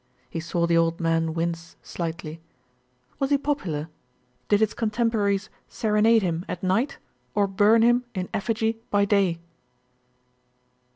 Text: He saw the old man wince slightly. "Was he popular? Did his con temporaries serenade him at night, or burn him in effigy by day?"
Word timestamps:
He 0.31 0.39
saw 0.39 0.65
the 0.65 0.77
old 0.79 0.99
man 0.99 1.35
wince 1.35 1.75
slightly. 1.83 2.41
"Was 3.19 3.29
he 3.29 3.37
popular? 3.37 3.87
Did 4.49 4.59
his 4.61 4.73
con 4.73 4.89
temporaries 4.89 5.51
serenade 5.69 6.23
him 6.23 6.43
at 6.49 6.63
night, 6.63 6.97
or 7.35 7.45
burn 7.45 7.83
him 7.83 8.05
in 8.15 8.27
effigy 8.33 8.79
by 8.89 9.05
day?" 9.05 9.39